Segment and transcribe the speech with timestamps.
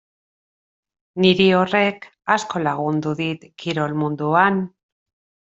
[1.25, 4.63] Niri horrek asko lagundu dit kirol munduan.